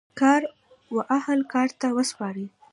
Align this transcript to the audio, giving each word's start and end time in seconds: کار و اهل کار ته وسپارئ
کار 0.19 0.41
و 0.95 0.97
اهل 1.17 1.39
کار 1.53 1.67
ته 1.79 1.87
وسپارئ 1.97 2.45